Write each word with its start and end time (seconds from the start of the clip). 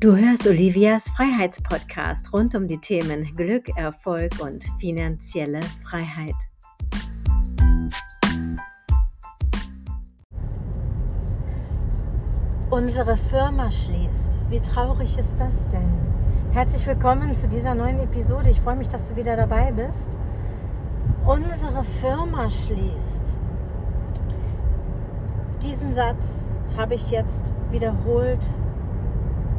Du 0.00 0.14
hörst 0.16 0.46
Olivias 0.46 1.10
Freiheitspodcast 1.10 2.32
rund 2.32 2.54
um 2.54 2.68
die 2.68 2.78
Themen 2.78 3.34
Glück, 3.34 3.68
Erfolg 3.76 4.30
und 4.40 4.62
finanzielle 4.78 5.58
Freiheit. 5.82 6.36
Unsere 12.70 13.16
Firma 13.16 13.68
schließt. 13.72 14.38
Wie 14.48 14.60
traurig 14.60 15.18
ist 15.18 15.34
das 15.36 15.68
denn? 15.68 15.92
Herzlich 16.52 16.86
willkommen 16.86 17.36
zu 17.36 17.48
dieser 17.48 17.74
neuen 17.74 17.98
Episode. 17.98 18.50
Ich 18.50 18.60
freue 18.60 18.76
mich, 18.76 18.88
dass 18.88 19.08
du 19.08 19.16
wieder 19.16 19.36
dabei 19.36 19.72
bist. 19.72 20.16
Unsere 21.26 21.82
Firma 22.00 22.48
schließt. 22.48 23.36
Diesen 25.60 25.92
Satz 25.92 26.48
habe 26.76 26.94
ich 26.94 27.10
jetzt 27.10 27.46
wiederholt 27.72 28.48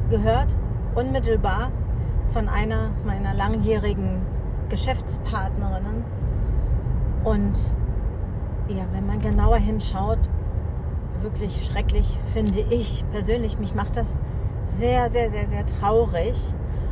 gehört, 0.09 0.55
unmittelbar 0.95 1.72
von 2.31 2.48
einer 2.48 2.91
meiner 3.05 3.34
langjährigen 3.34 4.22
Geschäftspartnerinnen. 4.70 6.04
Und 7.23 7.58
ja, 8.68 8.85
wenn 8.91 9.05
man 9.08 9.20
genauer 9.20 9.58
hinschaut, 9.58 10.20
wirklich 11.22 11.66
schrecklich 11.66 12.18
finde 12.34 12.59
ich 12.59 13.04
persönlich. 13.12 13.59
Mich 13.59 13.76
macht 13.76 13.98
das 13.98 14.18
sehr, 14.66 15.09
sehr, 15.09 15.32
sehr, 15.32 15.48
sehr 15.48 15.66
traurig. 15.66 16.38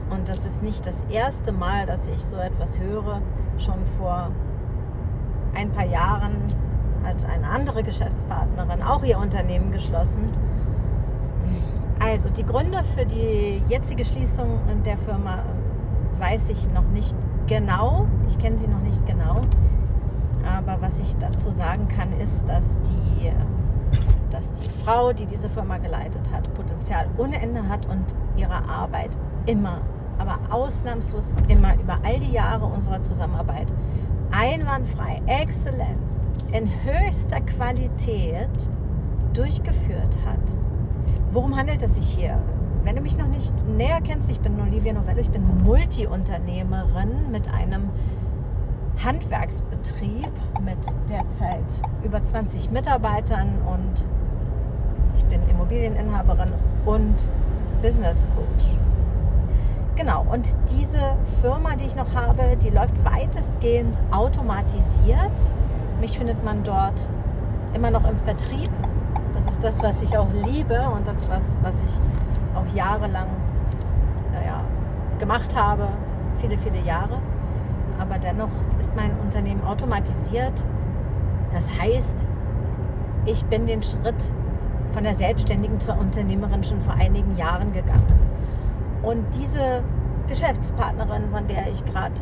Und 0.10 0.30
das 0.30 0.46
ist 0.46 0.64
nicht 0.64 0.88
das 0.88 1.04
erste 1.10 1.52
Mal, 1.52 1.86
dass 1.86 2.08
ich 2.08 2.24
so 2.26 2.38
etwas 2.38 2.80
höre. 2.80 3.22
Schon 3.58 3.86
vor 3.98 4.32
ein 5.54 5.72
paar 5.72 5.86
Jahren 5.86 6.36
hat 7.04 7.26
eine 7.26 7.48
andere 7.48 7.84
Geschäftspartnerin 7.84 8.82
auch 8.82 9.04
ihr 9.04 9.18
Unternehmen 9.18 9.72
geschlossen. 9.72 10.30
Also 12.08 12.30
die 12.30 12.46
Gründe 12.46 12.86
für 12.96 13.06
die 13.06 13.62
jetzige 13.68 14.06
Schließung 14.06 14.62
der 14.86 14.98
Firma 14.98 15.44
weiß 16.20 16.48
ich 16.48 16.72
noch 16.72 16.88
nicht 16.94 17.18
genau. 17.48 18.08
Ich 18.30 18.38
kenne 18.40 18.58
sie 18.58 18.70
noch 18.70 18.80
nicht 18.80 19.06
genau. 19.06 19.42
Aber 20.46 20.82
was 20.82 21.02
ich 21.02 21.18
dazu 21.18 21.52
sagen 21.52 21.90
kann, 21.90 22.18
ist, 22.18 22.48
dass 22.48 22.64
die, 22.84 23.30
dass 24.30 24.50
die 24.54 24.70
Frau, 24.86 25.12
die 25.12 25.26
diese 25.26 25.50
Firma 25.50 25.80
geleitet 25.80 26.32
hat, 26.32 26.54
Potenzial 26.54 27.10
ohne 27.18 27.42
Ende 27.42 27.68
hat 27.68 27.86
und 27.88 28.16
ihre 28.38 28.70
Arbeit 28.70 29.18
immer, 29.46 29.82
aber 30.18 30.40
ausnahmslos 30.50 31.34
immer 31.50 31.76
über 31.76 31.98
all 32.04 32.20
die 32.20 32.32
Jahre 32.32 32.68
unserer 32.68 33.02
Zusammenarbeit 33.02 33.74
einwandfrei, 34.32 35.22
exzellent, 35.26 36.00
in 36.54 36.70
höchster 36.86 37.42
Qualität 37.42 38.70
durchgeführt 39.34 40.18
hat. 40.26 40.56
Worum 41.38 41.56
handelt 41.56 41.84
es 41.84 41.94
sich 41.94 42.18
hier? 42.18 42.36
Wenn 42.84 42.96
du 42.96 43.02
mich 43.04 43.16
noch 43.16 43.28
nicht 43.28 43.54
näher 43.68 44.02
kennst, 44.02 44.28
ich 44.28 44.40
bin 44.40 44.60
Olivia 44.60 44.92
Novello, 44.92 45.20
ich 45.20 45.30
bin 45.30 45.44
Multiunternehmerin 45.64 47.32
mit 47.32 47.54
einem 47.54 47.92
Handwerksbetrieb 49.06 50.32
mit 50.66 50.80
derzeit 51.08 51.84
über 52.04 52.24
20 52.24 52.72
Mitarbeitern 52.72 53.50
und 53.68 54.04
ich 55.16 55.26
bin 55.26 55.48
Immobilieninhaberin 55.48 56.52
und 56.88 57.30
Business 57.84 58.28
Coach. 58.36 58.76
Genau, 59.96 60.26
und 60.32 60.56
diese 60.72 61.18
Firma, 61.44 61.76
die 61.76 61.86
ich 61.86 61.96
noch 61.96 62.16
habe, 62.16 62.58
die 62.64 62.72
läuft 62.72 62.96
weitestgehend 63.06 63.96
automatisiert. 64.10 65.40
Mich 66.02 66.18
findet 66.18 66.44
man 66.44 66.64
dort 66.64 67.08
immer 67.76 67.92
noch 67.92 68.10
im 68.10 68.18
Vertrieb 68.18 68.72
das 69.38 69.54
ist 69.54 69.64
das, 69.64 69.84
was 69.84 70.02
ich 70.02 70.18
auch 70.18 70.32
liebe 70.46 70.80
und 70.90 71.08
das, 71.08 71.30
was, 71.30 71.60
was 71.62 71.76
ich 71.76 72.56
auch 72.56 72.76
jahrelang 72.76 73.28
naja, 74.34 74.62
gemacht 75.20 75.56
habe, 75.56 75.88
viele, 76.40 76.58
viele 76.58 76.80
Jahre. 76.82 77.20
Aber 78.00 78.18
dennoch 78.18 78.50
ist 78.80 78.96
mein 78.96 79.12
Unternehmen 79.20 79.64
automatisiert. 79.64 80.54
Das 81.54 81.70
heißt, 81.72 82.26
ich 83.26 83.46
bin 83.46 83.66
den 83.66 83.84
Schritt 83.84 84.26
von 84.94 85.04
der 85.04 85.14
Selbstständigen 85.14 85.80
zur 85.80 85.98
Unternehmerin 86.00 86.64
schon 86.64 86.82
vor 86.82 86.94
einigen 86.94 87.36
Jahren 87.38 87.72
gegangen. 87.74 88.06
Und 89.04 89.24
diese 89.36 89.84
Geschäftspartnerin, 90.28 91.30
von 91.32 91.48
der 91.48 91.70
ich 91.70 91.86
gerade 91.86 92.16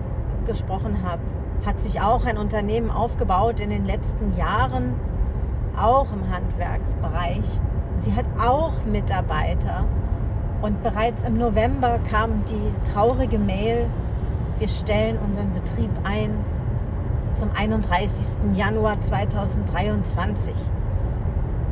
gesprochen 0.45 0.99
habe, 1.03 1.21
hat 1.65 1.81
sich 1.81 2.01
auch 2.01 2.25
ein 2.25 2.37
Unternehmen 2.37 2.91
aufgebaut 2.91 3.59
in 3.59 3.69
den 3.69 3.85
letzten 3.85 4.37
Jahren 4.37 4.93
auch 5.77 6.07
im 6.11 6.31
Handwerksbereich. 6.33 7.59
Sie 7.97 8.13
hat 8.15 8.25
auch 8.39 8.83
Mitarbeiter. 8.85 9.85
Und 10.61 10.81
bereits 10.83 11.23
im 11.23 11.37
November 11.37 11.99
kam 12.09 12.43
die 12.45 12.91
traurige 12.91 13.37
Mail, 13.37 13.87
wir 14.57 14.67
stellen 14.67 15.17
unseren 15.17 15.53
Betrieb 15.53 15.91
ein 16.03 16.31
zum 17.35 17.49
31. 17.53 18.25
Januar 18.53 18.99
2023. 19.01 20.53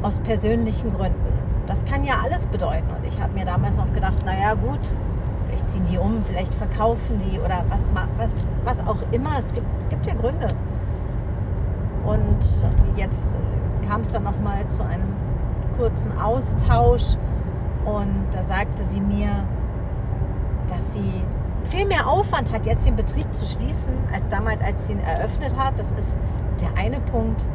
Aus 0.01 0.17
persönlichen 0.19 0.93
Gründen. 0.93 1.15
Das 1.65 1.85
kann 1.85 2.03
ja 2.03 2.15
alles 2.21 2.45
bedeuten. 2.47 2.89
Und 2.89 3.07
ich 3.07 3.21
habe 3.21 3.33
mir 3.33 3.45
damals 3.45 3.77
noch 3.77 3.91
gedacht, 3.93 4.25
naja 4.25 4.53
gut, 4.53 4.81
vielleicht 5.47 5.69
ziehen 5.69 5.85
die 5.85 5.97
um, 5.97 6.21
vielleicht 6.23 6.53
verkaufen 6.53 7.19
die 7.19 7.39
oder 7.39 7.63
was, 7.69 7.89
was, 8.17 8.31
was 8.65 8.85
auch 8.85 9.01
immer. 9.11 9.39
Es 9.39 9.53
gibt, 9.53 9.67
es 9.79 9.87
gibt 9.87 10.05
ja 10.05 10.13
Gründe. 10.13 10.47
Und 12.03 12.61
jetzt 12.97 13.37
kam 13.87 14.01
es 14.01 14.11
dann 14.11 14.23
nochmal 14.23 14.67
zu 14.69 14.83
einem 14.83 15.13
kurzen 15.77 16.17
Austausch 16.17 17.15
und 17.85 18.25
da 18.31 18.43
sagte 18.43 18.83
sie 18.89 19.01
mir, 19.01 19.29
dass 20.67 20.93
sie 20.93 21.23
viel 21.65 21.85
mehr 21.85 22.07
Aufwand 22.07 22.51
hat, 22.51 22.65
jetzt 22.65 22.85
den 22.85 22.95
Betrieb 22.95 23.33
zu 23.33 23.45
schließen, 23.45 23.93
als 24.13 24.27
damals, 24.29 24.61
als 24.61 24.87
sie 24.87 24.93
ihn 24.93 24.99
eröffnet 24.99 25.57
hat. 25.57 25.77
Das 25.79 25.91
ist 25.93 26.15
der 26.61 26.69
eine 26.77 26.99
Punkt. 26.99 27.45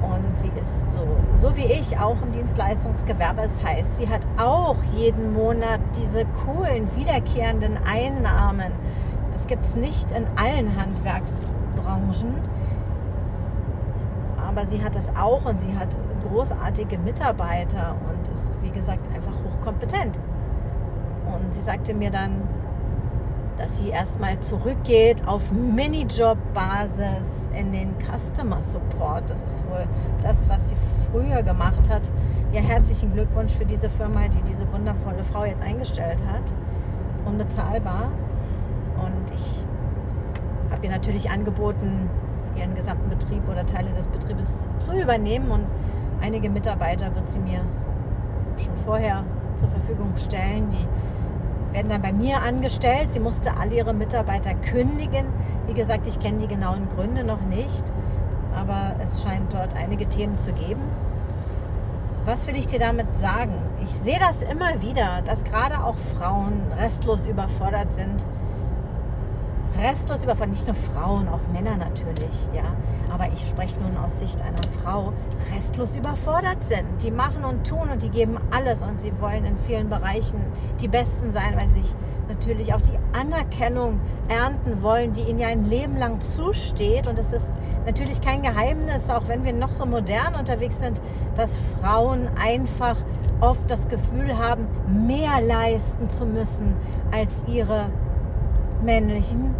Und 0.00 0.38
sie 0.38 0.48
ist 0.60 0.92
so, 0.92 1.00
so 1.36 1.56
wie 1.56 1.66
ich 1.66 1.98
auch 1.98 2.16
im 2.22 2.32
Dienstleistungsgewerbe. 2.32 3.42
Das 3.42 3.62
heißt, 3.62 3.96
sie 3.96 4.08
hat 4.08 4.20
auch 4.38 4.76
jeden 4.96 5.32
Monat 5.32 5.80
diese 5.96 6.24
coolen, 6.44 6.88
wiederkehrenden 6.96 7.78
Einnahmen. 7.84 8.72
Das 9.32 9.46
gibt 9.46 9.64
es 9.66 9.76
nicht 9.76 10.10
in 10.12 10.26
allen 10.36 10.80
Handwerksbranchen 10.80 12.34
aber 14.58 14.66
sie 14.66 14.82
hat 14.82 14.96
das 14.96 15.14
auch 15.14 15.44
und 15.44 15.60
sie 15.60 15.78
hat 15.78 15.96
großartige 16.28 16.98
Mitarbeiter 16.98 17.94
und 18.08 18.26
ist, 18.32 18.50
wie 18.60 18.70
gesagt, 18.70 19.06
einfach 19.14 19.32
hochkompetent. 19.44 20.18
Und 21.26 21.54
sie 21.54 21.60
sagte 21.60 21.94
mir 21.94 22.10
dann, 22.10 22.42
dass 23.56 23.76
sie 23.76 23.90
erstmal 23.90 24.40
zurückgeht 24.40 25.24
auf 25.28 25.52
Minijob-Basis 25.52 27.52
in 27.54 27.70
den 27.70 27.94
Customer 28.00 28.60
Support. 28.60 29.30
Das 29.30 29.44
ist 29.44 29.62
wohl 29.68 29.86
das, 30.22 30.48
was 30.48 30.70
sie 30.70 30.76
früher 31.12 31.44
gemacht 31.44 31.88
hat. 31.88 32.10
Ja, 32.52 32.60
herzlichen 32.60 33.12
Glückwunsch 33.12 33.52
für 33.52 33.64
diese 33.64 33.88
Firma, 33.88 34.26
die 34.26 34.42
diese 34.42 34.66
wundervolle 34.72 35.22
Frau 35.22 35.44
jetzt 35.44 35.62
eingestellt 35.62 36.20
hat. 36.32 36.52
Unbezahlbar. 37.24 38.10
Und 38.96 39.30
ich 39.32 39.62
habe 40.72 40.84
ihr 40.84 40.90
natürlich 40.90 41.30
angeboten, 41.30 42.10
ihren 42.58 42.74
gesamten 42.74 43.08
Betrieb 43.08 43.42
oder 43.50 43.64
Teile 43.64 43.90
des 43.92 44.06
Betriebes 44.06 44.68
zu 44.80 44.92
übernehmen. 44.92 45.50
Und 45.50 45.66
einige 46.20 46.50
Mitarbeiter 46.50 47.14
wird 47.14 47.28
sie 47.28 47.38
mir 47.38 47.60
schon 48.56 48.76
vorher 48.84 49.24
zur 49.56 49.68
Verfügung 49.68 50.12
stellen. 50.16 50.68
Die 50.70 51.74
werden 51.74 51.88
dann 51.88 52.02
bei 52.02 52.12
mir 52.12 52.42
angestellt. 52.42 53.12
Sie 53.12 53.20
musste 53.20 53.56
alle 53.56 53.74
ihre 53.74 53.94
Mitarbeiter 53.94 54.54
kündigen. 54.54 55.26
Wie 55.66 55.74
gesagt, 55.74 56.06
ich 56.06 56.18
kenne 56.18 56.38
die 56.38 56.48
genauen 56.48 56.88
Gründe 56.94 57.24
noch 57.24 57.42
nicht, 57.42 57.92
aber 58.54 58.96
es 59.04 59.22
scheint 59.22 59.52
dort 59.52 59.74
einige 59.76 60.06
Themen 60.06 60.38
zu 60.38 60.52
geben. 60.52 60.80
Was 62.24 62.46
will 62.46 62.56
ich 62.56 62.66
dir 62.66 62.78
damit 62.78 63.06
sagen? 63.18 63.54
Ich 63.82 63.90
sehe 63.90 64.18
das 64.18 64.42
immer 64.42 64.82
wieder, 64.82 65.22
dass 65.24 65.44
gerade 65.44 65.82
auch 65.82 65.96
Frauen 66.16 66.60
restlos 66.78 67.26
überfordert 67.26 67.94
sind 67.94 68.26
restlos 69.78 70.22
überfordert. 70.22 70.50
Nicht 70.50 70.66
nur 70.66 70.76
Frauen, 70.76 71.28
auch 71.28 71.40
Männer 71.52 71.76
natürlich, 71.76 72.48
ja. 72.54 72.64
Aber 73.12 73.28
ich 73.32 73.48
spreche 73.48 73.78
nun 73.78 73.96
aus 73.96 74.18
Sicht 74.18 74.40
einer 74.42 74.58
Frau, 74.82 75.12
restlos 75.54 75.96
überfordert 75.96 76.64
sind. 76.64 77.02
Die 77.02 77.10
machen 77.10 77.44
und 77.44 77.66
tun 77.66 77.88
und 77.92 78.02
die 78.02 78.10
geben 78.10 78.38
alles 78.50 78.82
und 78.82 79.00
sie 79.00 79.12
wollen 79.20 79.44
in 79.44 79.56
vielen 79.66 79.88
Bereichen 79.88 80.40
die 80.80 80.88
Besten 80.88 81.32
sein, 81.32 81.54
weil 81.58 81.68
sie 81.70 81.82
sich 81.82 81.94
natürlich 82.28 82.74
auch 82.74 82.80
die 82.80 82.98
Anerkennung 83.18 84.00
ernten 84.28 84.82
wollen, 84.82 85.14
die 85.14 85.22
ihnen 85.22 85.38
ja 85.38 85.48
ein 85.48 85.64
Leben 85.64 85.96
lang 85.96 86.20
zusteht. 86.20 87.06
Und 87.06 87.18
es 87.18 87.32
ist 87.32 87.50
natürlich 87.86 88.20
kein 88.20 88.42
Geheimnis, 88.42 89.08
auch 89.08 89.28
wenn 89.28 89.44
wir 89.44 89.52
noch 89.52 89.72
so 89.72 89.86
modern 89.86 90.34
unterwegs 90.34 90.78
sind, 90.78 91.00
dass 91.36 91.50
Frauen 91.80 92.28
einfach 92.40 92.96
oft 93.40 93.70
das 93.70 93.88
Gefühl 93.88 94.36
haben, 94.36 94.66
mehr 95.06 95.40
leisten 95.40 96.10
zu 96.10 96.26
müssen 96.26 96.76
als 97.10 97.44
ihre 97.46 97.86
männlichen 98.82 99.54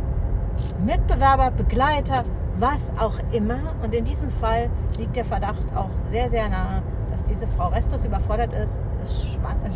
Mitbewerber, 0.85 1.51
Begleiter, 1.51 2.25
was 2.59 2.93
auch 2.99 3.19
immer. 3.33 3.75
Und 3.83 3.95
in 3.95 4.05
diesem 4.05 4.31
Fall 4.31 4.71
liegt 4.99 5.17
der 5.17 5.25
Verdacht 5.25 5.75
auch 5.75 5.91
sehr, 6.11 6.29
sehr 6.31 6.49
nahe, 6.49 6.83
dass 7.11 7.23
diese 7.25 7.47
Frau 7.47 7.69
restlos 7.69 8.05
überfordert 8.05 8.53
ist. 8.53 8.79
Es, 9.01 9.27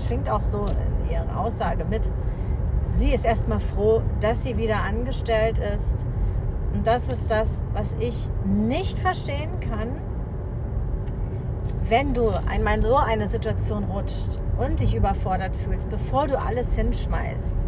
schwingt 0.07 0.29
auch 0.29 0.43
so 0.43 0.61
in 0.61 1.11
ihre 1.11 1.37
Aussage 1.37 1.85
mit. 1.85 2.11
Sie 2.85 3.11
ist 3.11 3.25
erstmal 3.25 3.61
froh, 3.61 4.03
dass 4.21 4.43
sie 4.43 4.57
wieder 4.57 4.83
angestellt 4.83 5.59
ist. 5.59 6.05
Und 6.75 6.87
das 6.87 7.09
ist 7.09 7.31
das, 7.31 7.63
was 7.73 7.95
ich 8.01 8.29
nicht 8.45 8.99
verstehen 8.99 9.61
kann, 9.61 9.89
wenn 11.89 12.15
du 12.15 12.29
einmal 12.49 12.77
in 12.77 12.83
so 12.83 12.97
eine 12.97 13.29
Situation 13.29 13.85
rutscht 13.85 14.39
und 14.59 14.81
dich 14.81 14.95
überfordert 14.95 15.55
fühlst, 15.57 15.89
bevor 15.91 16.27
du 16.27 16.41
alles 16.41 16.75
hinschmeißt. 16.75 17.67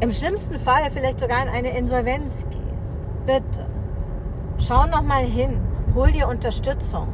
Im 0.00 0.10
schlimmsten 0.12 0.58
Fall 0.58 0.90
vielleicht 0.90 1.20
sogar 1.20 1.42
in 1.42 1.50
eine 1.50 1.76
Insolvenz 1.76 2.46
gehst. 2.48 3.00
Bitte, 3.26 3.66
schau 4.56 4.86
noch 4.86 5.02
mal 5.02 5.22
hin, 5.24 5.60
hol 5.94 6.10
dir 6.10 6.26
Unterstützung. 6.26 7.08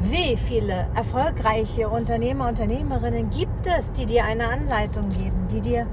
Wie 0.00 0.36
viele 0.36 0.86
erfolgreiche 0.94 1.88
Unternehmer, 1.88 2.48
Unternehmerinnen 2.50 3.30
gibt 3.30 3.66
es, 3.66 3.90
die 3.90 4.06
dir 4.06 4.24
eine 4.24 4.46
Anleitung 4.46 5.08
geben, 5.08 5.48
die 5.50 5.60
dir 5.60 5.88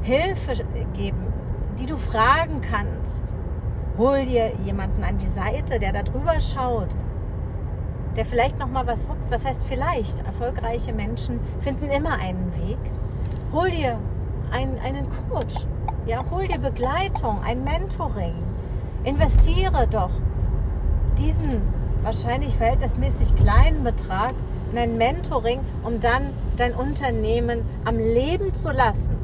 Hilfe 0.00 0.64
geben, 0.94 1.30
die 1.78 1.84
du 1.84 1.98
fragen 1.98 2.62
kannst? 2.62 3.36
Hol 3.98 4.24
dir 4.24 4.52
jemanden 4.64 5.04
an 5.04 5.18
die 5.18 5.28
Seite, 5.28 5.78
der 5.78 5.92
da 5.92 6.02
drüber 6.02 6.40
schaut, 6.40 6.88
der 8.16 8.24
vielleicht 8.24 8.58
noch 8.58 8.68
mal 8.68 8.86
was 8.86 9.06
wuppt. 9.06 9.30
Was 9.30 9.44
heißt 9.44 9.64
vielleicht? 9.64 10.24
Erfolgreiche 10.24 10.94
Menschen 10.94 11.38
finden 11.60 11.90
immer 11.90 12.14
einen 12.14 12.50
Weg. 12.56 12.78
Hol 13.52 13.68
dir 13.68 13.98
einen, 14.50 14.78
einen 14.78 15.06
Coach, 15.28 15.66
ja, 16.06 16.24
hol 16.30 16.46
dir 16.46 16.58
Begleitung, 16.58 17.40
ein 17.44 17.64
Mentoring. 17.64 18.34
Investiere 19.04 19.86
doch 19.86 20.10
diesen 21.18 21.62
wahrscheinlich 22.02 22.54
verhältnismäßig 22.56 23.34
kleinen 23.36 23.84
Betrag 23.84 24.32
in 24.72 24.78
ein 24.78 24.96
Mentoring, 24.96 25.60
um 25.84 26.00
dann 26.00 26.30
dein 26.56 26.74
Unternehmen 26.74 27.62
am 27.84 27.98
Leben 27.98 28.54
zu 28.54 28.70
lassen 28.70 29.16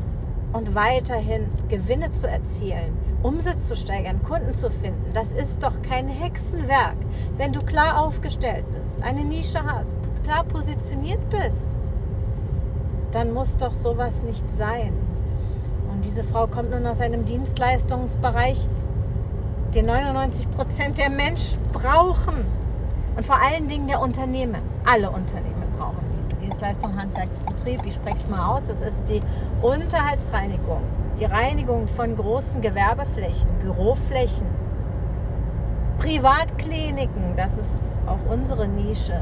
und 0.53 0.75
weiterhin 0.75 1.49
Gewinne 1.69 2.11
zu 2.13 2.29
erzielen, 2.29 2.97
Umsatz 3.23 3.69
zu 3.69 3.77
steigern, 3.77 4.23
Kunden 4.23 4.55
zu 4.55 4.71
finden. 4.71 5.13
Das 5.13 5.33
ist 5.33 5.63
doch 5.63 5.83
kein 5.83 6.09
Hexenwerk, 6.09 6.97
wenn 7.37 7.53
du 7.53 7.61
klar 7.61 8.01
aufgestellt 8.01 8.65
bist, 8.73 9.03
eine 9.03 9.25
Nische 9.25 9.63
hast, 9.65 9.95
klar 10.25 10.45
positioniert 10.45 11.21
bist. 11.31 11.69
Dann 13.13 13.33
muss 13.33 13.57
doch 13.57 13.73
sowas 13.73 14.23
nicht 14.23 14.51
sein. 14.51 14.93
Diese 16.07 16.23
Frau 16.23 16.47
kommt 16.47 16.71
nun 16.71 16.87
aus 16.87 17.01
einem 17.01 17.25
Dienstleistungsbereich, 17.25 18.69
den 19.75 19.87
99 19.87 20.49
Prozent 20.53 20.99
der 20.99 21.11
Menschen 21.11 21.61
brauchen. 21.73 22.47
Und 23.17 23.27
vor 23.27 23.37
allen 23.43 23.67
Dingen 23.67 23.89
der 23.89 24.01
Unternehmen. 24.01 24.63
Alle 24.85 25.11
Unternehmen 25.11 25.65
brauchen 25.77 25.99
diese 26.17 26.39
Dienstleistung, 26.39 26.97
Handwerksbetrieb. 26.97 27.81
Ich 27.85 27.97
spreche 27.97 28.19
es 28.19 28.29
mal 28.29 28.55
aus. 28.55 28.63
Das 28.69 28.81
ist 28.81 29.09
die 29.09 29.21
Unterhaltsreinigung, 29.63 30.81
die 31.19 31.25
Reinigung 31.25 31.89
von 31.89 32.15
großen 32.15 32.61
Gewerbeflächen, 32.61 33.51
Büroflächen, 33.59 34.47
Privatkliniken. 35.99 37.37
Das 37.37 37.57
ist 37.57 37.99
auch 38.07 38.33
unsere 38.33 38.69
Nische. 38.69 39.21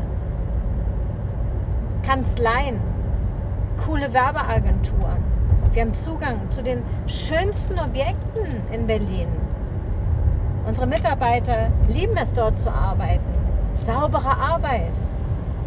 Kanzleien, 2.02 2.78
coole 3.86 4.12
Werbeagenturen. 4.12 5.24
Wir 5.74 5.82
haben 5.82 5.94
Zugang 5.94 6.38
zu 6.50 6.62
den 6.62 6.84
schönsten 7.08 7.80
Objekten 7.80 8.46
in 8.72 8.86
Berlin. 8.86 9.26
Unsere 10.68 10.86
Mitarbeiter 10.86 11.72
lieben 11.88 12.16
es 12.16 12.32
dort 12.32 12.60
zu 12.60 12.72
arbeiten. 12.72 13.24
Saubere 13.84 14.36
Arbeit. 14.36 14.92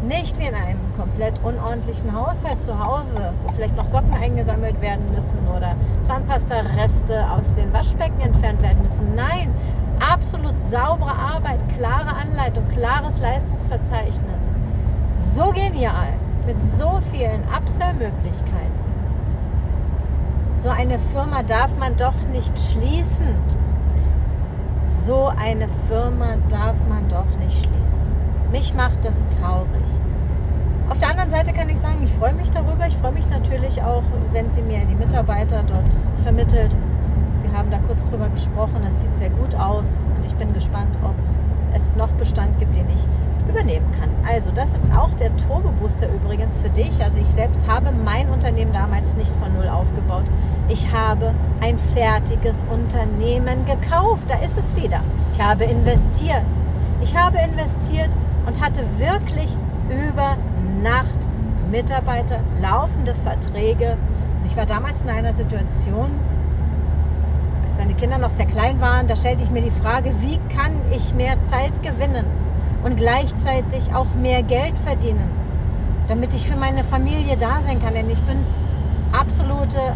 Nicht 0.02 0.38
wie 0.38 0.46
in 0.46 0.54
einem 0.54 0.78
komplett 0.96 1.38
unordentlichen 1.44 2.14
Haushalt 2.16 2.58
zu 2.62 2.78
Hause, 2.78 3.34
wo 3.44 3.52
vielleicht 3.52 3.76
noch 3.76 3.86
Socken 3.86 4.14
eingesammelt 4.14 4.80
werden 4.80 5.04
müssen 5.14 5.46
oder 5.54 5.76
Zahnpasta-Reste 6.04 7.30
aus 7.30 7.52
den 7.54 7.70
Waschbecken 7.74 8.20
entfernt 8.22 8.62
werden 8.62 8.80
müssen. 8.82 9.14
Nein, 9.14 9.54
absolut 10.00 10.54
saubere 10.70 11.12
Arbeit, 11.12 11.62
klare 11.76 12.16
Anleitung, 12.16 12.66
klares 12.68 13.18
Leistungsverzeichnis. 13.18 14.42
So 15.34 15.50
genial, 15.50 16.14
mit 16.46 16.56
so 16.62 16.98
vielen 17.10 17.42
Upsell-Möglichkeiten. 17.54 18.87
So 20.60 20.70
eine 20.70 20.98
Firma 20.98 21.44
darf 21.44 21.70
man 21.78 21.94
doch 21.96 22.20
nicht 22.32 22.58
schließen. 22.58 23.36
So 25.06 25.28
eine 25.28 25.68
Firma 25.88 26.34
darf 26.48 26.74
man 26.88 27.08
doch 27.08 27.26
nicht 27.38 27.58
schließen. 27.58 28.00
Mich 28.50 28.74
macht 28.74 29.04
das 29.04 29.16
traurig. 29.40 29.86
Auf 30.90 30.98
der 30.98 31.10
anderen 31.10 31.30
Seite 31.30 31.52
kann 31.52 31.68
ich 31.68 31.78
sagen, 31.78 32.02
ich 32.02 32.12
freue 32.12 32.34
mich 32.34 32.50
darüber. 32.50 32.88
Ich 32.88 32.96
freue 32.96 33.12
mich 33.12 33.30
natürlich 33.30 33.80
auch, 33.82 34.02
wenn 34.32 34.50
sie 34.50 34.62
mir 34.62 34.84
die 34.84 34.96
Mitarbeiter 34.96 35.62
dort 35.62 35.94
vermittelt. 36.24 36.76
Wir 37.42 37.56
haben 37.56 37.70
da 37.70 37.78
kurz 37.86 38.10
drüber 38.10 38.28
gesprochen. 38.28 38.82
Es 38.88 39.00
sieht 39.00 39.16
sehr 39.16 39.30
gut 39.30 39.54
aus 39.54 39.86
und 40.16 40.24
ich 40.24 40.34
bin 40.34 40.52
gespannt, 40.52 40.98
ob 41.04 41.14
es 41.72 41.94
noch 41.94 42.10
Bestand 42.14 42.58
gibt, 42.58 42.74
den 42.74 42.88
ich 42.92 43.06
übernehmen 43.48 43.86
kann. 43.98 44.10
Also 44.26 44.50
das 44.50 44.72
ist 44.72 44.84
auch 44.96 45.14
der 45.14 45.34
Turbo 45.36 45.70
Booster 45.80 46.08
übrigens 46.12 46.58
für 46.58 46.70
dich. 46.70 47.02
Also 47.02 47.18
ich 47.18 47.26
selbst 47.26 47.66
habe 47.66 47.90
mein 47.92 48.28
Unternehmen 48.30 48.72
damals 48.72 49.14
nicht 49.14 49.34
von 49.36 49.52
null 49.54 49.68
aufgebaut. 49.68 50.24
Ich 50.68 50.92
habe 50.92 51.34
ein 51.60 51.78
fertiges 51.94 52.64
Unternehmen 52.70 53.64
gekauft. 53.64 54.24
Da 54.28 54.38
ist 54.38 54.58
es 54.58 54.76
wieder. 54.76 55.02
Ich 55.32 55.40
habe 55.40 55.64
investiert. 55.64 56.46
Ich 57.00 57.16
habe 57.16 57.38
investiert 57.38 58.14
und 58.46 58.60
hatte 58.60 58.82
wirklich 58.98 59.56
über 59.88 60.36
Nacht 60.82 61.28
Mitarbeiter, 61.70 62.40
laufende 62.60 63.14
Verträge. 63.14 63.96
Ich 64.44 64.56
war 64.56 64.66
damals 64.66 65.02
in 65.02 65.10
einer 65.10 65.32
Situation, 65.34 66.10
als 67.66 67.76
meine 67.78 67.94
Kinder 67.94 68.18
noch 68.18 68.30
sehr 68.30 68.46
klein 68.46 68.80
waren, 68.80 69.06
da 69.06 69.16
stellte 69.16 69.42
ich 69.42 69.50
mir 69.50 69.62
die 69.62 69.70
Frage, 69.70 70.14
wie 70.20 70.38
kann 70.54 70.72
ich 70.90 71.14
mehr 71.14 71.42
Zeit 71.42 71.82
gewinnen? 71.82 72.24
Und 72.82 72.96
gleichzeitig 72.96 73.94
auch 73.94 74.12
mehr 74.14 74.42
Geld 74.42 74.76
verdienen, 74.78 75.30
damit 76.06 76.34
ich 76.34 76.48
für 76.48 76.56
meine 76.56 76.84
Familie 76.84 77.36
da 77.36 77.60
sein 77.66 77.80
kann. 77.80 77.94
Denn 77.94 78.10
ich 78.10 78.22
bin 78.22 78.44
absolute 79.12 79.94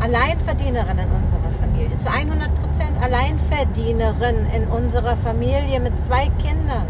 Alleinverdienerin 0.00 0.98
in 0.98 1.10
unserer 1.22 1.50
Familie, 1.60 1.98
zu 1.98 2.10
100 2.10 2.54
Prozent 2.60 3.02
Alleinverdienerin 3.02 4.46
in 4.54 4.66
unserer 4.68 5.16
Familie 5.16 5.80
mit 5.80 5.98
zwei 6.02 6.28
Kindern. 6.42 6.86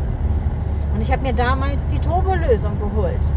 Und 0.94 1.00
ich 1.00 1.12
habe 1.12 1.22
mir 1.22 1.34
damals 1.34 1.86
die 1.88 1.98
Turbo-Lösung 1.98 2.78
geholt. 2.78 3.32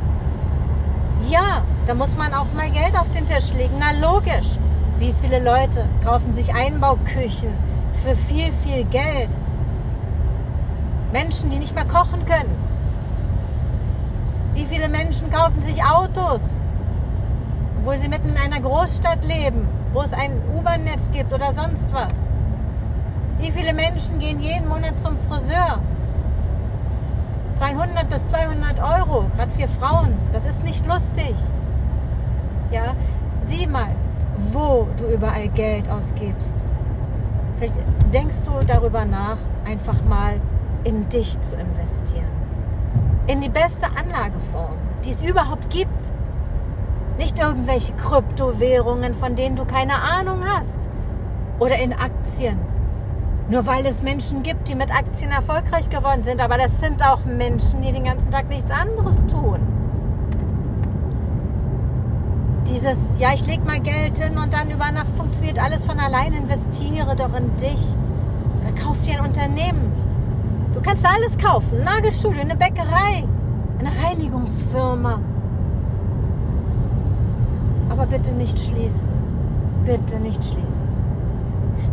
Ja, 1.29 1.63
da 1.87 1.95
muss 1.95 2.15
man 2.15 2.33
auch 2.33 2.51
mal 2.55 2.69
Geld 2.69 2.97
auf 2.97 3.09
den 3.11 3.25
Tisch 3.25 3.51
legen. 3.53 3.75
Na 3.79 3.91
logisch. 3.99 4.57
Wie 4.99 5.13
viele 5.21 5.39
Leute 5.39 5.85
kaufen 6.03 6.33
sich 6.33 6.53
Einbauküchen 6.53 7.49
für 8.03 8.15
viel, 8.15 8.51
viel 8.63 8.83
Geld? 8.85 9.29
Menschen, 11.11 11.49
die 11.49 11.59
nicht 11.59 11.73
mehr 11.73 11.85
kochen 11.85 12.25
können. 12.25 12.55
Wie 14.53 14.65
viele 14.65 14.89
Menschen 14.89 15.29
kaufen 15.29 15.61
sich 15.61 15.83
Autos, 15.83 16.41
wo 17.83 17.93
sie 17.93 18.09
mitten 18.09 18.29
in 18.29 18.37
einer 18.37 18.59
Großstadt 18.59 19.23
leben, 19.23 19.67
wo 19.93 20.01
es 20.01 20.13
ein 20.13 20.41
U-Bahn-Netz 20.55 21.11
gibt 21.13 21.31
oder 21.31 21.53
sonst 21.53 21.93
was? 21.93 22.13
Wie 23.37 23.51
viele 23.51 23.73
Menschen 23.73 24.19
gehen 24.19 24.39
jeden 24.39 24.67
Monat 24.67 24.99
zum 24.99 25.17
Friseur? 25.29 25.79
Zahlen 27.55 27.79
100 27.79 28.09
bis 28.09 28.27
200 28.27 28.79
Euro, 28.81 29.25
gerade 29.35 29.51
für 29.51 29.67
Frauen. 29.67 30.17
Das 30.33 30.43
ist 30.43 30.63
nicht 30.63 30.85
lustig. 30.85 31.35
Ja, 32.71 32.95
sieh 33.41 33.67
mal, 33.67 33.95
wo 34.51 34.87
du 34.97 35.05
überall 35.05 35.47
Geld 35.49 35.89
ausgibst. 35.89 36.65
Vielleicht 37.57 37.75
denkst 38.13 38.43
du 38.43 38.51
darüber 38.65 39.05
nach, 39.05 39.37
einfach 39.65 40.03
mal 40.03 40.41
in 40.87 41.09
dich 41.09 41.39
zu 41.41 41.55
investieren. 41.57 42.31
In 43.27 43.41
die 43.41 43.49
beste 43.49 43.87
Anlageform, 43.87 44.77
die 45.03 45.11
es 45.11 45.21
überhaupt 45.21 45.69
gibt. 45.69 46.13
Nicht 47.17 47.37
irgendwelche 47.39 47.91
Kryptowährungen, 47.93 49.13
von 49.15 49.35
denen 49.35 49.57
du 49.57 49.65
keine 49.65 50.01
Ahnung 50.01 50.39
hast. 50.45 50.87
Oder 51.59 51.77
in 51.79 51.91
Aktien. 51.91 52.57
Nur 53.49 53.65
weil 53.65 53.85
es 53.85 54.01
Menschen 54.01 54.43
gibt, 54.43 54.69
die 54.69 54.75
mit 54.75 54.95
Aktien 54.95 55.31
erfolgreich 55.31 55.89
geworden 55.89 56.23
sind. 56.23 56.39
Aber 56.39 56.57
das 56.57 56.79
sind 56.79 57.05
auch 57.05 57.25
Menschen, 57.25 57.81
die 57.81 57.91
den 57.91 58.05
ganzen 58.05 58.31
Tag 58.31 58.47
nichts 58.47 58.71
anderes 58.71 59.25
tun. 59.25 59.59
Dieses, 62.65 62.97
ja, 63.19 63.33
ich 63.33 63.45
lege 63.45 63.63
mal 63.63 63.79
Geld 63.79 64.17
hin 64.17 64.37
und 64.37 64.53
dann 64.53 64.69
über 64.69 64.89
Nacht 64.91 65.15
funktioniert 65.17 65.59
alles 65.59 65.83
von 65.83 65.99
allein. 65.99 66.33
Investiere 66.33 67.13
doch 67.17 67.33
in 67.33 67.53
dich. 67.57 67.93
Oder 68.61 68.81
kauf 68.81 69.01
dir 69.01 69.19
ein 69.19 69.25
Unternehmen. 69.25 69.96
Du 70.77 70.83
kannst 70.83 71.03
alles 71.07 71.35
kaufen. 71.39 71.83
Nagelstudio, 71.83 72.39
eine 72.39 72.55
Bäckerei, 72.55 73.23
eine 73.79 73.89
Reinigungsfirma. 74.05 75.19
Aber 77.89 78.05
bitte 78.05 78.31
nicht 78.33 78.59
schließen. 78.59 79.09
Bitte 79.85 80.19
nicht 80.19 80.45
schließen. 80.45 80.87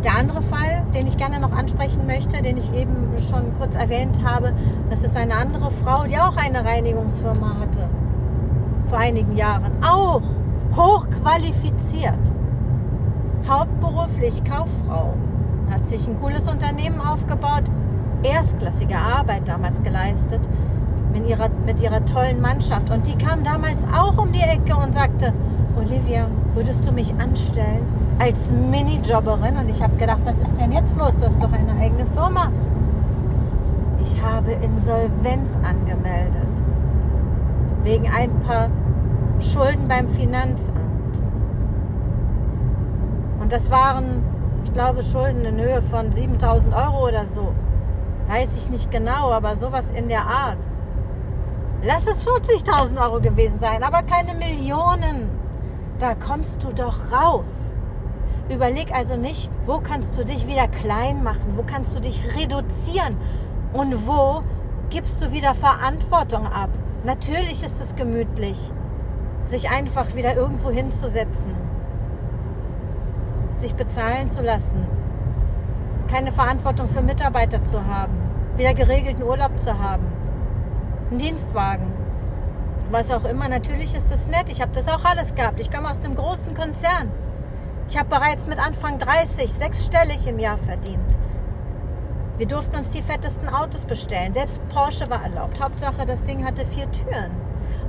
Der 0.03 0.15
andere 0.15 0.43
Fall, 0.43 0.83
den 0.93 1.07
ich 1.07 1.17
gerne 1.17 1.39
noch 1.39 1.51
ansprechen 1.51 2.05
möchte, 2.05 2.43
den 2.43 2.57
ich 2.57 2.71
eben 2.75 3.07
schon 3.27 3.57
kurz 3.57 3.75
erwähnt 3.75 4.23
habe, 4.23 4.53
das 4.91 5.01
ist 5.01 5.17
eine 5.17 5.35
andere 5.35 5.71
Frau, 5.83 6.03
die 6.03 6.19
auch 6.19 6.37
eine 6.37 6.63
Reinigungsfirma 6.63 7.55
hatte. 7.59 7.89
Vor 8.87 8.99
einigen 8.99 9.35
Jahren. 9.35 9.83
Auch 9.83 10.21
hochqualifiziert, 10.75 12.31
hauptberuflich 13.49 14.43
Kauffrau, 14.43 15.15
hat 15.71 15.87
sich 15.87 16.07
ein 16.07 16.19
cooles 16.21 16.47
Unternehmen 16.47 17.01
aufgebaut, 17.01 17.63
erstklassige 18.25 18.97
Arbeit 18.97 19.47
damals 19.47 19.81
geleistet 19.83 20.47
mit 21.13 21.27
ihrer, 21.27 21.49
mit 21.65 21.79
ihrer 21.79 22.05
tollen 22.05 22.41
Mannschaft. 22.41 22.89
Und 22.89 23.07
die 23.07 23.15
kam 23.15 23.43
damals 23.43 23.85
auch 23.95 24.17
um 24.17 24.31
die 24.31 24.41
Ecke 24.41 24.75
und 24.75 24.93
sagte, 24.93 25.33
Olivia, 25.77 26.27
würdest 26.53 26.85
du 26.87 26.91
mich 26.91 27.13
anstellen 27.15 27.85
als 28.19 28.51
Minijobberin? 28.51 29.57
Und 29.57 29.69
ich 29.69 29.81
habe 29.81 29.95
gedacht, 29.97 30.19
was 30.25 30.35
ist 30.47 30.59
denn 30.59 30.71
jetzt 30.71 30.97
los? 30.97 31.11
Du 31.19 31.25
hast 31.25 31.41
doch 31.41 31.51
eine 31.51 31.79
eigene 31.79 32.05
Firma. 32.05 32.51
Ich 34.01 34.21
habe 34.21 34.51
Insolvenz 34.51 35.57
angemeldet. 35.63 36.63
Wegen 37.83 38.07
ein 38.07 38.31
paar 38.41 38.69
Schulden 39.39 39.87
beim 39.87 40.09
Finanzamt. 40.09 41.21
Und 43.39 43.51
das 43.51 43.69
waren, 43.69 44.23
ich 44.63 44.73
glaube, 44.73 45.03
Schulden 45.03 45.45
in 45.45 45.59
Höhe 45.59 45.81
von 45.81 46.11
7000 46.11 46.73
Euro 46.73 47.07
oder 47.07 47.25
so. 47.25 47.51
Weiß 48.27 48.57
ich 48.57 48.69
nicht 48.69 48.91
genau, 48.91 49.31
aber 49.31 49.55
sowas 49.55 49.85
in 49.93 50.07
der 50.07 50.25
Art. 50.25 50.57
Lass 51.83 52.07
es 52.07 52.25
40.000 52.25 52.99
Euro 52.99 53.19
gewesen 53.19 53.59
sein, 53.59 53.83
aber 53.83 54.01
keine 54.01 54.33
Millionen. 54.33 55.29
Da 55.99 56.15
kommst 56.15 56.63
du 56.63 56.69
doch 56.69 57.11
raus. 57.11 57.75
Überleg 58.49 58.93
also 58.93 59.15
nicht, 59.15 59.49
wo 59.65 59.79
kannst 59.79 60.17
du 60.17 60.25
dich 60.25 60.47
wieder 60.47 60.67
klein 60.67 61.23
machen, 61.23 61.53
wo 61.55 61.63
kannst 61.63 61.95
du 61.95 61.99
dich 61.99 62.21
reduzieren 62.35 63.15
und 63.73 64.07
wo 64.07 64.41
gibst 64.89 65.21
du 65.21 65.31
wieder 65.31 65.55
Verantwortung 65.55 66.47
ab. 66.47 66.69
Natürlich 67.03 67.63
ist 67.63 67.81
es 67.81 67.95
gemütlich, 67.95 68.71
sich 69.43 69.69
einfach 69.69 70.15
wieder 70.15 70.35
irgendwo 70.35 70.69
hinzusetzen, 70.69 71.53
sich 73.51 73.75
bezahlen 73.75 74.29
zu 74.29 74.41
lassen, 74.41 74.85
keine 76.07 76.31
Verantwortung 76.31 76.87
für 76.89 77.01
Mitarbeiter 77.01 77.63
zu 77.63 77.85
haben, 77.85 78.13
wieder 78.57 78.73
geregelten 78.73 79.23
Urlaub 79.23 79.57
zu 79.59 79.77
haben 79.77 80.15
einen 81.09 81.19
Dienstwagen, 81.19 81.91
was 82.91 83.11
auch 83.11 83.23
immer. 83.25 83.47
Natürlich 83.47 83.95
ist 83.95 84.11
das 84.11 84.27
nett. 84.27 84.49
Ich 84.49 84.61
habe 84.61 84.71
das 84.73 84.87
auch 84.87 85.03
alles 85.05 85.35
gehabt. 85.35 85.59
Ich 85.59 85.71
komme 85.71 85.89
aus 85.89 85.99
einem 85.99 86.15
großen 86.15 86.53
Konzern. 86.53 87.11
Ich 87.87 87.97
habe 87.97 88.09
bereits 88.09 88.47
mit 88.47 88.59
Anfang 88.59 88.97
30 88.97 89.51
sechsstellig 89.53 90.25
im 90.27 90.39
Jahr 90.39 90.57
verdient. 90.57 90.99
Wir 92.37 92.47
durften 92.47 92.75
uns 92.75 92.89
die 92.89 93.01
fettesten 93.01 93.47
Autos 93.47 93.85
bestellen. 93.85 94.33
Selbst 94.33 94.59
Porsche 94.69 95.09
war 95.09 95.23
erlaubt. 95.23 95.61
Hauptsache, 95.61 96.05
das 96.05 96.23
Ding 96.23 96.43
hatte 96.43 96.65
vier 96.65 96.91
Türen. 96.91 97.31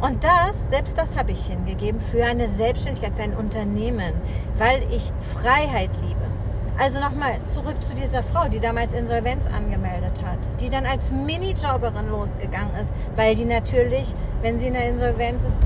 Und 0.01 0.23
das, 0.23 0.69
selbst 0.69 0.99
das 0.99 1.17
habe 1.17 1.33
ich 1.33 1.47
hingegeben 1.47 2.01
für 2.01 2.25
eine 2.25 2.49
Selbstständigkeit, 2.49 3.15
für 3.17 3.23
ein 3.23 3.35
Unternehmen, 3.35 4.13
weil 4.59 4.83
ich 4.93 5.11
Freiheit 5.33 5.91
liebe. 6.07 6.36
Also 6.79 7.01
nochmal 7.01 7.39
zurück 7.47 7.83
zu 7.83 7.95
dieser 7.95 8.23
Frau, 8.23 8.49
die 8.49 8.61
damals 8.61 8.93
Insolvenz 8.93 9.47
angemeldet 9.47 10.23
hat, 10.23 10.39
die 10.61 10.69
dann 10.69 10.85
als 10.85 11.11
Minijobberin 11.11 12.11
losgegangen 12.11 12.77
ist, 12.77 12.93
weil 13.17 13.35
die 13.35 13.47
natürlich, 13.47 14.15
wenn 14.43 14.59
sie 14.59 14.67
in 14.67 14.75
der 14.75 14.89
Insolvenz 14.89 15.43
ist, 15.45 15.59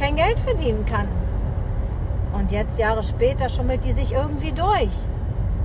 kein 0.00 0.16
Geld 0.16 0.38
verdienen 0.40 0.86
kann. 0.86 1.08
Und 2.32 2.52
jetzt 2.52 2.78
Jahre 2.78 3.02
später 3.02 3.50
schummelt 3.50 3.84
die 3.84 3.92
sich 3.92 4.12
irgendwie 4.12 4.52
durch. 4.52 5.06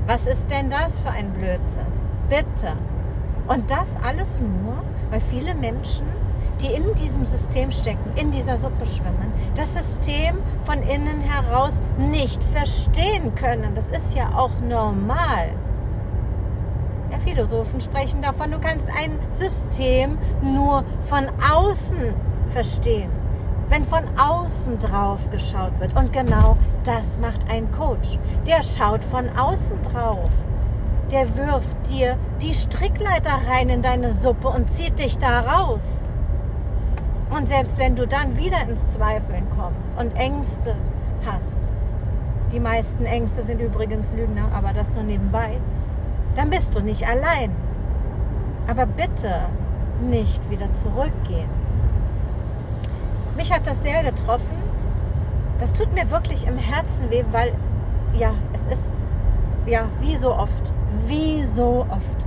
Was 0.07 0.27
ist 0.27 0.51
denn 0.51 0.69
das 0.69 0.99
für 0.99 1.09
ein 1.09 1.31
Blödsinn? 1.31 1.85
Bitte. 2.29 2.73
Und 3.47 3.71
das 3.71 3.97
alles 4.03 4.41
nur, 4.41 4.83
weil 5.09 5.21
viele 5.21 5.55
Menschen 5.55 6.05
die 6.61 6.73
in 6.73 6.93
diesem 6.95 7.25
System 7.25 7.71
stecken, 7.71 8.11
in 8.15 8.31
dieser 8.31 8.57
Suppe 8.57 8.85
schwimmen, 8.85 9.31
das 9.55 9.73
System 9.73 10.37
von 10.63 10.81
innen 10.83 11.21
heraus 11.21 11.73
nicht 11.97 12.43
verstehen 12.43 13.33
können. 13.35 13.73
Das 13.75 13.89
ist 13.89 14.15
ja 14.15 14.29
auch 14.35 14.51
normal. 14.67 15.53
Ja, 17.11 17.19
Philosophen 17.19 17.81
sprechen 17.81 18.21
davon, 18.21 18.51
du 18.51 18.59
kannst 18.59 18.89
ein 18.89 19.19
System 19.33 20.17
nur 20.41 20.85
von 21.01 21.27
außen 21.51 22.13
verstehen, 22.47 23.09
wenn 23.67 23.83
von 23.83 24.03
außen 24.17 24.79
drauf 24.79 25.29
geschaut 25.29 25.77
wird. 25.79 25.95
Und 25.97 26.13
genau 26.13 26.57
das 26.83 27.17
macht 27.19 27.49
ein 27.49 27.69
Coach. 27.71 28.17
Der 28.47 28.63
schaut 28.63 29.03
von 29.03 29.29
außen 29.37 29.81
drauf. 29.81 30.29
Der 31.11 31.35
wirft 31.35 31.89
dir 31.89 32.17
die 32.41 32.53
Strickleiter 32.53 33.41
rein 33.45 33.67
in 33.67 33.81
deine 33.81 34.13
Suppe 34.13 34.47
und 34.47 34.69
zieht 34.69 34.97
dich 34.97 35.17
da 35.17 35.41
raus. 35.41 36.10
Und 37.31 37.47
selbst 37.47 37.79
wenn 37.79 37.95
du 37.95 38.05
dann 38.05 38.37
wieder 38.37 38.61
ins 38.67 38.85
Zweifeln 38.89 39.47
kommst 39.49 39.97
und 39.97 40.13
Ängste 40.17 40.75
hast, 41.25 41.71
die 42.51 42.59
meisten 42.59 43.05
Ängste 43.05 43.41
sind 43.41 43.61
übrigens 43.61 44.11
Lügner, 44.11 44.49
aber 44.53 44.73
das 44.73 44.93
nur 44.93 45.03
nebenbei, 45.03 45.57
dann 46.35 46.49
bist 46.49 46.75
du 46.75 46.81
nicht 46.81 47.07
allein. 47.07 47.55
Aber 48.67 48.85
bitte 48.85 49.43
nicht 50.01 50.49
wieder 50.49 50.71
zurückgehen. 50.73 51.49
Mich 53.37 53.53
hat 53.53 53.65
das 53.65 53.81
sehr 53.81 54.03
getroffen. 54.03 54.61
Das 55.59 55.71
tut 55.71 55.93
mir 55.93 56.11
wirklich 56.11 56.45
im 56.45 56.57
Herzen 56.57 57.09
weh, 57.09 57.23
weil 57.31 57.53
ja, 58.13 58.33
es 58.51 58.61
ist 58.77 58.91
ja 59.65 59.87
wie 60.01 60.17
so 60.17 60.35
oft, 60.35 60.73
wie 61.07 61.45
so 61.45 61.85
oft 61.89 62.25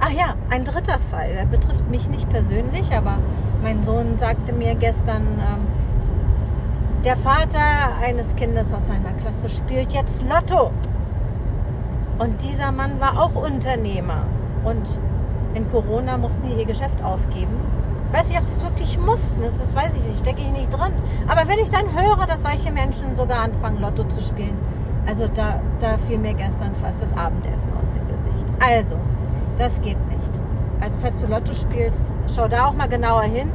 Ach 0.00 0.10
ja, 0.10 0.34
ein 0.50 0.64
dritter 0.64 0.98
Fall. 1.10 1.32
Der 1.34 1.46
betrifft 1.46 1.88
mich 1.88 2.08
nicht 2.08 2.28
persönlich, 2.28 2.92
aber 2.94 3.18
mein 3.62 3.82
Sohn 3.82 4.18
sagte 4.18 4.52
mir 4.52 4.74
gestern, 4.74 5.22
ähm, 5.38 5.66
der 7.04 7.16
Vater 7.16 7.60
eines 8.02 8.36
Kindes 8.36 8.72
aus 8.72 8.86
seiner 8.88 9.12
Klasse 9.12 9.48
spielt 9.48 9.92
jetzt 9.92 10.22
Lotto. 10.22 10.70
Und 12.18 12.42
dieser 12.42 12.72
Mann 12.72 13.00
war 13.00 13.20
auch 13.20 13.34
Unternehmer. 13.34 14.24
Und 14.64 14.98
in 15.54 15.70
Corona 15.70 16.18
mussten 16.18 16.48
die 16.48 16.60
ihr 16.60 16.66
Geschäft 16.66 17.02
aufgeben. 17.02 17.56
Ich 18.08 18.18
weiß 18.18 18.28
nicht, 18.28 18.40
ob 18.40 18.46
sie 18.46 18.54
es 18.54 18.62
wirklich 18.62 18.98
mussten, 18.98 19.42
das, 19.42 19.58
das 19.58 19.74
weiß 19.74 19.96
ich 19.96 20.04
nicht, 20.04 20.18
stecke 20.20 20.40
ich 20.40 20.50
nicht 20.50 20.70
drin. 20.70 20.92
Aber 21.26 21.48
wenn 21.48 21.58
ich 21.58 21.70
dann 21.70 21.92
höre, 21.92 22.26
dass 22.26 22.42
solche 22.42 22.72
Menschen 22.72 23.16
sogar 23.16 23.40
anfangen, 23.40 23.80
Lotto 23.80 24.04
zu 24.04 24.20
spielen, 24.20 24.56
also 25.06 25.28
da, 25.28 25.60
da 25.78 25.98
fiel 25.98 26.18
mir 26.18 26.34
gestern 26.34 26.74
fast 26.74 27.00
das 27.00 27.16
Abendessen 27.16 27.68
aus 27.80 27.90
dem 27.90 28.06
Gesicht. 28.08 28.46
Also, 28.60 28.96
das 29.58 29.80
geht 29.80 29.98
nicht. 30.08 30.32
Also 30.80 30.96
falls 31.00 31.20
du 31.20 31.26
Lotto 31.26 31.52
spielst, 31.54 32.12
schau 32.34 32.48
da 32.48 32.66
auch 32.66 32.72
mal 32.72 32.88
genauer 32.88 33.22
hin. 33.22 33.50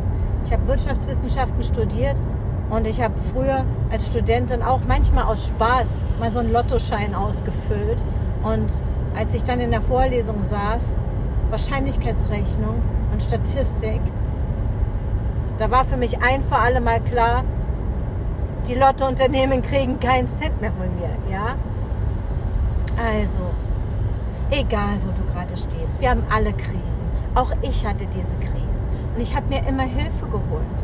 Ich 0.46 0.51
habe 0.51 0.67
Wirtschaftswissenschaften 0.67 1.63
studiert 1.63 2.22
und 2.70 2.88
ich 2.88 3.01
habe 3.01 3.13
früher 3.34 3.65
als 3.91 4.08
Studentin 4.08 4.63
auch 4.63 4.81
manchmal 4.88 5.25
aus 5.25 5.48
Spaß 5.48 5.88
mal 6.20 6.31
so 6.31 6.39
einen 6.39 6.51
Lottoschein 6.51 7.13
ausgefüllt. 7.13 8.03
Und 8.43 8.72
als 9.15 9.34
ich 9.34 9.43
dann 9.43 9.60
in 9.60 9.72
der 9.72 9.81
Vorlesung 9.81 10.41
saß, 10.41 10.98
Wahrscheinlichkeitsrechnung 11.50 12.81
und 13.12 13.22
Statistik, 13.22 14.01
da 15.58 15.70
war 15.70 15.86
für 15.86 15.98
mich 15.98 16.24
ein 16.24 16.41
für 16.41 16.58
alle 16.58 16.81
Mal 16.81 17.01
klar, 17.01 17.43
die 18.67 18.75
Lottounternehmen 18.75 19.62
kriegen 19.62 20.00
keinen 20.00 20.27
Cent 20.29 20.60
mehr 20.62 20.72
von 20.72 20.88
mir, 20.96 21.10
ja? 21.31 21.55
Also, 22.98 23.51
Egal, 24.53 25.00
wo 25.05 25.12
du 25.13 25.31
gerade 25.31 25.55
stehst. 25.55 26.00
Wir 26.01 26.10
haben 26.10 26.24
alle 26.29 26.51
Krisen. 26.51 27.10
Auch 27.36 27.51
ich 27.62 27.86
hatte 27.86 28.05
diese 28.08 28.36
Krisen. 28.41 28.84
Und 29.15 29.22
ich 29.22 29.34
habe 29.34 29.48
mir 29.48 29.65
immer 29.65 29.84
Hilfe 29.84 30.25
geholt. 30.25 30.84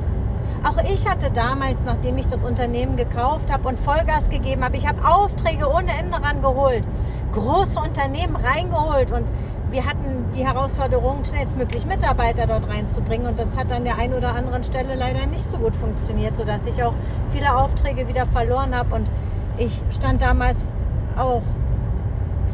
Auch 0.64 0.82
ich 0.84 1.06
hatte 1.06 1.30
damals, 1.32 1.84
nachdem 1.84 2.18
ich 2.18 2.28
das 2.28 2.46
Unternehmen 2.46 2.96
gekauft 2.96 3.52
habe 3.52 3.68
und 3.68 3.78
Vollgas 3.78 4.30
gegeben 4.30 4.64
habe, 4.64 4.78
ich 4.78 4.88
habe 4.88 5.06
Aufträge 5.06 5.70
ohne 5.70 5.92
Ende 6.00 6.22
rangeholt, 6.22 6.88
große 7.34 7.78
Unternehmen 7.78 8.38
reingeholt 8.38 9.12
und 9.12 9.32
wir 9.70 9.86
hatten 9.86 10.32
die 10.34 10.46
Herausforderung, 10.46 11.26
schnellstmöglich 11.26 11.86
Mitarbeiter 11.86 12.48
dort 12.48 12.70
reinzubringen 12.70 13.28
und 13.28 13.38
das 13.38 13.58
hat 13.58 13.72
an 13.72 13.84
der 13.84 13.98
einen 13.98 14.14
oder 14.14 14.34
anderen 14.34 14.64
Stelle 14.64 14.96
leider 14.96 15.26
nicht 15.26 15.44
so 15.44 15.58
gut 15.58 15.76
funktioniert, 15.76 16.38
sodass 16.38 16.66
ich 16.66 16.82
auch 16.84 16.94
viele 17.34 17.56
Aufträge 17.56 18.08
wieder 18.08 18.26
verloren 18.26 18.74
habe 18.74 18.96
und 18.96 19.12
ich 19.58 19.84
stand 19.92 20.22
damals 20.22 20.74
auch 21.18 21.44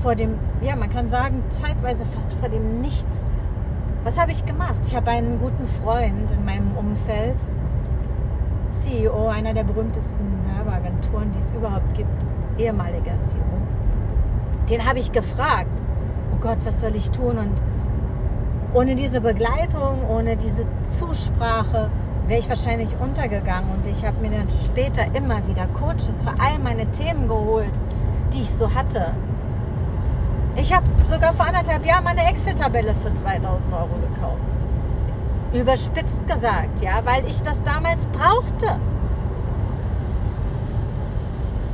vor 0.03 0.15
dem, 0.15 0.37
ja, 0.61 0.75
man 0.75 0.89
kann 0.89 1.09
sagen, 1.09 1.41
zeitweise 1.47 2.03
fast 2.05 2.33
vor 2.33 2.49
dem 2.49 2.81
Nichts. 2.81 3.25
Was 4.03 4.19
habe 4.19 4.33
ich 4.33 4.45
gemacht? 4.45 4.81
Ich 4.85 4.93
habe 4.93 5.09
einen 5.11 5.39
guten 5.39 5.65
Freund 5.81 6.29
in 6.29 6.43
meinem 6.43 6.75
Umfeld, 6.75 7.41
CEO 8.71 9.29
einer 9.29 9.53
der 9.53 9.63
berühmtesten 9.63 10.27
Werbeagenturen, 10.45 11.31
die 11.31 11.39
es 11.39 11.49
überhaupt 11.51 11.93
gibt, 11.93 12.25
ehemaliger 12.57 13.17
CEO. 13.21 14.67
Den 14.69 14.85
habe 14.85 14.99
ich 14.99 15.13
gefragt, 15.13 15.81
oh 16.33 16.37
Gott, 16.41 16.57
was 16.65 16.81
soll 16.81 16.97
ich 16.97 17.09
tun? 17.09 17.37
Und 17.37 17.63
ohne 18.73 18.95
diese 18.95 19.21
Begleitung, 19.21 19.99
ohne 20.09 20.35
diese 20.35 20.65
Zusprache, 20.81 21.89
wäre 22.27 22.39
ich 22.41 22.49
wahrscheinlich 22.49 22.97
untergegangen. 22.99 23.71
Und 23.71 23.87
ich 23.87 24.05
habe 24.05 24.19
mir 24.19 24.31
dann 24.31 24.49
später 24.49 25.05
immer 25.15 25.47
wieder 25.47 25.65
Coaches 25.67 26.21
für 26.23 26.33
all 26.43 26.59
meine 26.59 26.91
Themen 26.91 27.29
geholt, 27.29 27.79
die 28.33 28.41
ich 28.41 28.49
so 28.49 28.73
hatte. 28.73 29.13
Ich 30.55 30.71
habe 30.71 30.85
sogar 31.09 31.33
vor 31.33 31.47
anderthalb 31.47 31.85
Jahren 31.85 32.03
meine 32.03 32.25
Excel-Tabelle 32.29 32.93
für 32.95 33.13
2000 33.13 33.73
Euro 33.73 33.95
gekauft. 34.13 34.37
Überspitzt 35.51 36.27
gesagt, 36.27 36.81
ja, 36.81 37.03
weil 37.05 37.25
ich 37.27 37.41
das 37.41 37.61
damals 37.63 38.05
brauchte. 38.07 38.79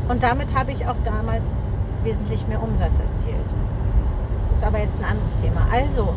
Und 0.08 0.24
damit 0.24 0.58
habe 0.58 0.72
ich 0.72 0.88
auch 0.88 0.96
damals 1.04 1.58
wesentlich 2.04 2.48
mehr 2.48 2.64
Umsatz 2.64 2.98
erzielt. 3.00 3.56
Das 4.42 4.58
ist 4.58 4.64
aber 4.64 4.80
jetzt 4.80 4.98
ein 5.00 5.06
anderes 5.06 5.36
Thema. 5.36 5.68
Also, 5.72 6.16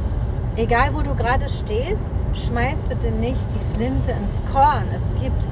egal 0.57 0.95
wo 0.95 1.03
du 1.03 1.15
gerade 1.17 1.49
stehst, 1.49 2.11
schmeiß 2.33 2.83
bitte 2.83 3.11
nicht 3.11 3.47
die 3.53 3.75
Flinte 3.75 4.13
ins 4.13 4.41
Korn. 4.53 4.87
Es 4.95 5.11
gibt 5.21 5.49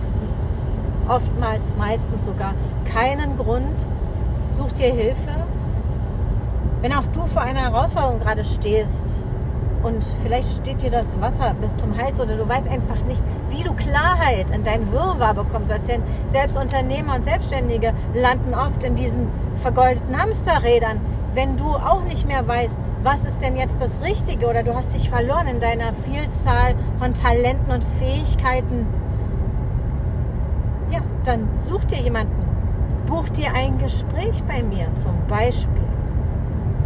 oftmals, 1.08 1.74
meistens 1.76 2.24
sogar 2.24 2.54
keinen 2.84 3.36
Grund. 3.36 3.86
Such 4.48 4.72
dir 4.72 4.92
Hilfe. 4.92 5.46
Wenn 6.82 6.94
auch 6.94 7.06
du 7.12 7.26
vor 7.26 7.42
einer 7.42 7.60
Herausforderung 7.60 8.20
gerade 8.20 8.42
stehst 8.42 9.20
und 9.82 10.02
vielleicht 10.22 10.48
steht 10.62 10.80
dir 10.80 10.90
das 10.90 11.20
Wasser 11.20 11.54
bis 11.60 11.76
zum 11.76 11.96
Hals 11.98 12.18
oder 12.18 12.36
du 12.36 12.48
weißt 12.48 12.68
einfach 12.68 13.02
nicht, 13.06 13.22
wie 13.50 13.62
du 13.62 13.74
Klarheit 13.74 14.50
in 14.50 14.64
dein 14.64 14.90
Wirrwarr 14.90 15.34
bekommst. 15.34 15.72
Denn 15.88 16.02
selbst 16.28 16.56
Unternehmer 16.56 17.16
und 17.16 17.24
Selbstständige 17.24 17.92
landen 18.14 18.54
oft 18.54 18.82
in 18.82 18.94
diesen 18.94 19.28
vergoldeten 19.56 20.18
Hamsterrädern. 20.18 21.00
Wenn 21.34 21.58
du 21.58 21.66
auch 21.66 22.02
nicht 22.04 22.26
mehr 22.26 22.48
weißt, 22.48 22.76
was 23.02 23.24
ist 23.26 23.42
denn 23.42 23.56
jetzt 23.56 23.78
das 23.78 24.00
Richtige 24.02 24.46
oder 24.46 24.62
du 24.62 24.74
hast 24.74 24.94
dich 24.94 25.10
verloren 25.10 25.48
in 25.48 25.60
deiner 25.60 25.92
Vielzahl 26.10 26.74
von 26.98 27.12
Talenten 27.12 27.72
und 27.72 27.84
Fähigkeiten, 27.98 28.86
ja, 30.90 31.00
dann 31.24 31.46
such 31.58 31.84
dir 31.84 31.98
jemanden. 31.98 32.44
Buch 33.06 33.28
dir 33.28 33.52
ein 33.54 33.76
Gespräch 33.78 34.42
bei 34.44 34.62
mir, 34.62 34.86
zum 34.94 35.14
Beispiel 35.28 35.89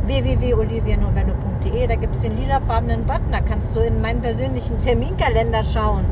www.olivianovello.de. 0.07 1.87
Da 1.87 1.95
gibt 1.97 2.17
es 2.17 2.23
den 2.23 2.37
lilafarbenen 2.37 3.05
Button, 3.05 3.33
da 3.33 3.41
kannst 3.41 3.75
du 3.75 3.81
in 3.81 4.01
meinen 4.01 4.21
persönlichen 4.21 4.79
Terminkalender 4.79 5.65
schauen. 5.65 6.05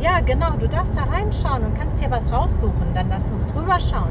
Ja, 0.00 0.18
genau, 0.20 0.52
du 0.58 0.66
darfst 0.66 0.96
da 0.96 1.02
reinschauen 1.02 1.64
und 1.64 1.78
kannst 1.78 2.00
dir 2.00 2.10
was 2.10 2.32
raussuchen. 2.32 2.94
Dann 2.94 3.10
lass 3.10 3.22
uns 3.30 3.46
drüber 3.46 3.78
schauen. 3.78 4.10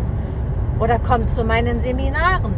Oder 0.80 1.00
komm 1.00 1.28
zu 1.28 1.44
meinen 1.44 1.82
Seminaren. 1.82 2.54